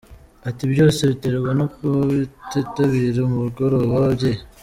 Ati 0.49 0.63
“Byose 0.71 0.99
biterwa 1.09 1.49
no 1.59 1.65
kuba 1.73 1.95
batitabira 2.09 3.19
umugoroba 3.23 3.87
w’ababyeyi. 3.93 4.41